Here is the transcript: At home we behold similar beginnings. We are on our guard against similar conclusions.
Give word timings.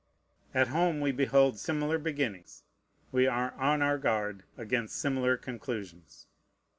At 0.51 0.69
home 0.69 0.99
we 0.99 1.11
behold 1.11 1.59
similar 1.59 1.99
beginnings. 1.99 2.63
We 3.11 3.27
are 3.27 3.51
on 3.59 3.83
our 3.83 3.99
guard 3.99 4.41
against 4.57 4.95
similar 4.97 5.37
conclusions. 5.37 6.25